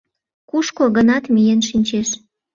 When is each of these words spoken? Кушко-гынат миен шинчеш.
Кушко-гынат 0.49 1.23
миен 1.33 1.59
шинчеш. 1.67 2.09